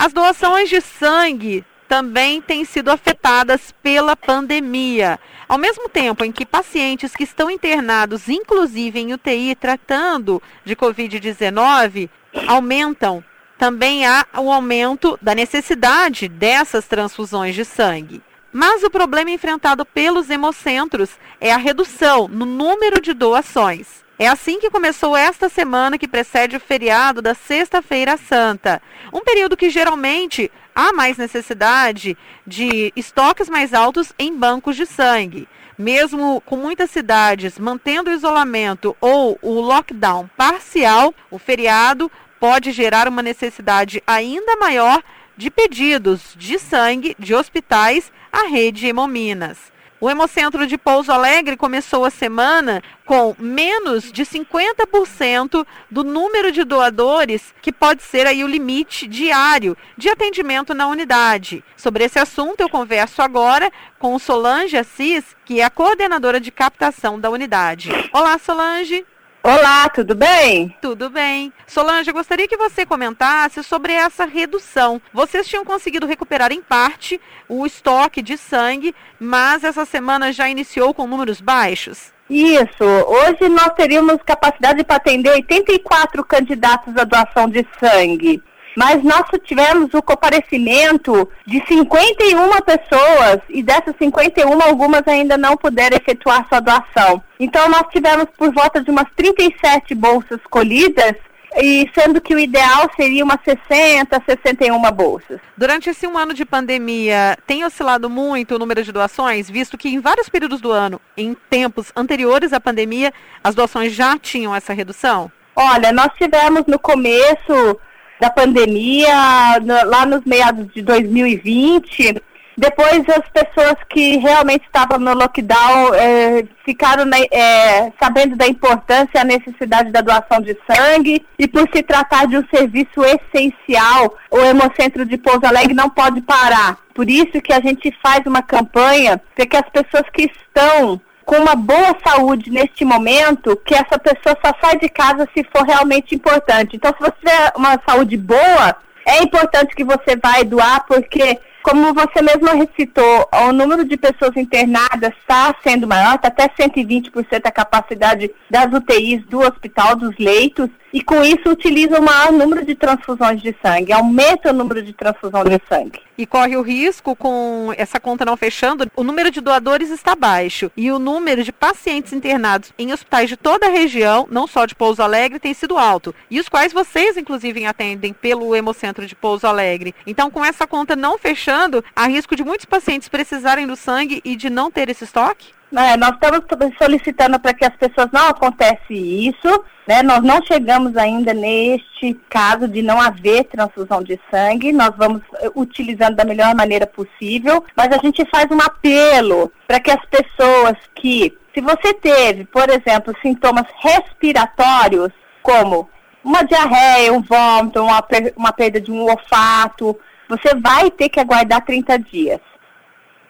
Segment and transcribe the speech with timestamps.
[0.00, 5.18] As doações de sangue também têm sido afetadas pela pandemia.
[5.48, 12.08] Ao mesmo tempo em que pacientes que estão internados, inclusive em UTI, tratando de Covid-19,
[12.46, 13.24] aumentam,
[13.58, 18.22] também há o aumento da necessidade dessas transfusões de sangue.
[18.52, 21.10] Mas o problema enfrentado pelos hemocentros
[21.40, 24.04] é a redução no número de doações.
[24.18, 28.82] É assim que começou esta semana que precede o feriado da Sexta-feira Santa.
[29.12, 35.46] Um período que geralmente há mais necessidade de estoques mais altos em bancos de sangue.
[35.78, 42.10] Mesmo com muitas cidades mantendo o isolamento ou o lockdown parcial, o feriado
[42.40, 45.00] pode gerar uma necessidade ainda maior
[45.36, 49.77] de pedidos de sangue de hospitais à rede Hemominas.
[50.00, 56.62] O Hemocentro de Pouso Alegre começou a semana com menos de 50% do número de
[56.62, 61.64] doadores, que pode ser aí o limite diário de atendimento na unidade.
[61.76, 67.18] Sobre esse assunto, eu converso agora com Solange Assis, que é a coordenadora de captação
[67.18, 67.90] da unidade.
[68.12, 69.04] Olá, Solange.
[69.48, 70.76] Olá, tudo bem?
[70.78, 71.50] Tudo bem.
[71.66, 75.00] Solange, eu gostaria que você comentasse sobre essa redução.
[75.10, 77.18] Vocês tinham conseguido recuperar em parte
[77.48, 82.12] o estoque de sangue, mas essa semana já iniciou com números baixos?
[82.28, 82.84] Isso.
[82.84, 88.42] Hoje nós teríamos capacidade para atender 84 candidatos à doação de sangue
[88.78, 95.96] mas nós tivemos o comparecimento de 51 pessoas e dessas 51, algumas ainda não puderam
[95.96, 97.20] efetuar sua doação.
[97.40, 101.14] Então nós tivemos por volta de umas 37 bolsas colhidas
[101.56, 105.40] e sendo que o ideal seria umas 60, 61 bolsas.
[105.56, 109.88] Durante esse um ano de pandemia, tem oscilado muito o número de doações, visto que
[109.88, 113.12] em vários períodos do ano, em tempos anteriores à pandemia,
[113.42, 115.32] as doações já tinham essa redução?
[115.56, 117.76] Olha, nós tivemos no começo
[118.20, 122.22] da pandemia, no, lá nos meados de 2020.
[122.58, 129.18] Depois as pessoas que realmente estavam no lockdown é, ficaram é, sabendo da importância e
[129.18, 134.40] a necessidade da doação de sangue e por se tratar de um serviço essencial, o
[134.40, 136.78] Hemocentro de Pouso Alegre não pode parar.
[136.92, 141.36] Por isso que a gente faz uma campanha para que as pessoas que estão com
[141.36, 146.14] uma boa saúde neste momento, que essa pessoa só sai de casa se for realmente
[146.14, 146.74] importante.
[146.74, 148.74] Então, se você tiver uma saúde boa,
[149.06, 154.34] é importante que você vai doar, porque como você mesmo recitou, o número de pessoas
[154.38, 160.70] internadas está sendo maior, está até 120% a capacidade das UTIs do hospital, dos leitos,
[160.92, 164.92] e com isso utiliza o maior número de transfusões de sangue, aumenta o número de
[164.92, 166.00] transfusão de sangue.
[166.16, 170.70] E corre o risco, com essa conta não fechando, o número de doadores está baixo
[170.76, 174.74] e o número de pacientes internados em hospitais de toda a região, não só de
[174.74, 176.14] Pouso Alegre, tem sido alto.
[176.30, 179.94] E os quais vocês, inclusive, atendem pelo Hemocentro de Pouso Alegre.
[180.06, 184.34] Então, com essa conta não fechando, há risco de muitos pacientes precisarem do sangue e
[184.34, 185.57] de não ter esse estoque?
[185.70, 186.42] É, nós estamos
[186.78, 190.02] solicitando para que as pessoas não acontece isso, né?
[190.02, 194.72] Nós não chegamos ainda neste caso de não haver transfusão de sangue.
[194.72, 199.78] Nós vamos eh, utilizando da melhor maneira possível, mas a gente faz um apelo para
[199.78, 205.12] que as pessoas que, se você teve, por exemplo, sintomas respiratórios,
[205.42, 205.88] como
[206.24, 208.02] uma diarreia, um vômito, uma,
[208.36, 209.98] uma perda de um olfato,
[210.30, 212.40] você vai ter que aguardar 30 dias.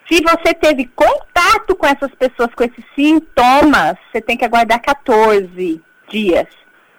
[0.09, 1.28] Se você teve contato
[1.79, 6.47] com essas pessoas com esses sintomas, você tem que aguardar 14 dias.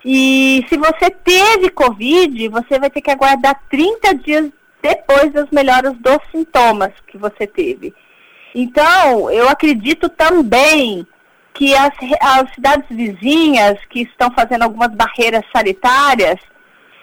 [0.03, 4.49] E se você teve Covid, você vai ter que aguardar 30 dias
[4.81, 7.93] depois das melhoras dos sintomas que você teve.
[8.55, 11.05] Então, eu acredito também
[11.53, 16.39] que as, as cidades vizinhas que estão fazendo algumas barreiras sanitárias,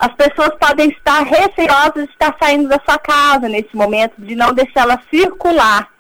[0.01, 4.55] as pessoas podem estar receosas de estar saindo da sua casa nesse momento, de não
[4.55, 5.91] deixá-la circular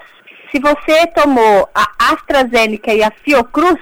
[0.51, 3.79] Se você tomou a AstraZeneca e a Fiocruz,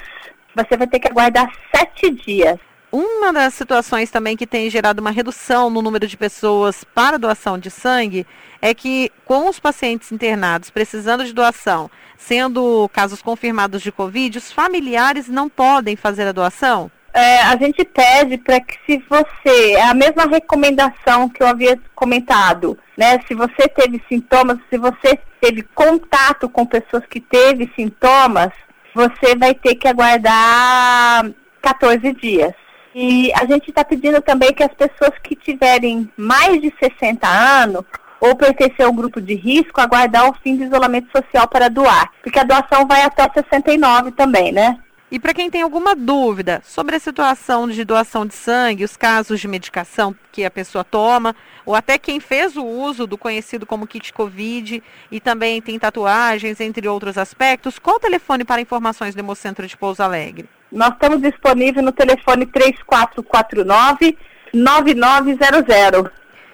[0.56, 2.60] você vai ter que aguardar sete dias.
[2.92, 7.58] Uma das situações também que tem gerado uma redução no número de pessoas para doação
[7.58, 8.26] de sangue
[8.62, 14.52] é que, com os pacientes internados precisando de doação, sendo casos confirmados de Covid, os
[14.52, 16.90] familiares não podem fazer a doação?
[17.16, 21.80] É, a gente pede para que, se você, é a mesma recomendação que eu havia
[21.96, 23.22] comentado, né?
[23.26, 28.50] Se você teve sintomas, se você teve contato com pessoas que teve sintomas,
[28.94, 31.32] você vai ter que aguardar
[31.62, 32.52] 14 dias.
[32.94, 37.86] E a gente está pedindo também que as pessoas que tiverem mais de 60 anos
[38.20, 42.12] ou pertencer ao grupo de risco, aguardar o fim do isolamento social para doar.
[42.22, 44.80] Porque a doação vai até 69 também, né?
[45.12, 49.40] E para quem tem alguma dúvida sobre a situação de doação de sangue, os casos
[49.40, 53.86] de medicação que a pessoa toma, ou até quem fez o uso do conhecido como
[53.86, 54.82] kit Covid
[55.12, 59.78] e também tem tatuagens, entre outros aspectos, qual o telefone para informações do Hemocentro de
[59.78, 60.50] Pouso Alegre?
[60.72, 64.18] Nós estamos disponíveis no telefone 3449
[64.54, 66.12] 9900.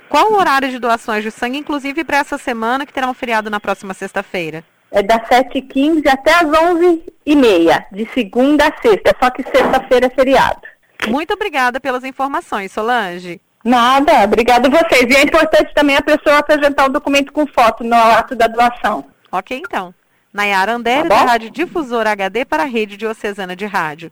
[0.09, 3.50] Qual o horário de doações de sangue, inclusive para essa semana, que terá um feriado
[3.50, 4.62] na próxima sexta-feira?
[4.91, 10.61] É das 7h15 até as 11h30, de segunda a sexta, só que sexta-feira é feriado.
[11.07, 13.41] Muito obrigada pelas informações, Solange.
[13.63, 15.09] Nada, obrigado a vocês.
[15.09, 19.05] E é importante também a pessoa apresentar o documento com foto no ato da doação.
[19.31, 19.93] Ok, então.
[20.33, 24.10] Nayara Andere, tá da Rádio Difusora HD para a Rede Diocesana de Rádio.